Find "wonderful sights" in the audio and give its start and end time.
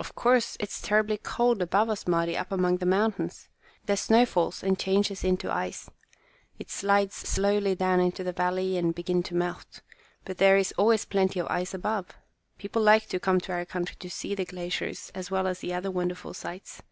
15.92-16.82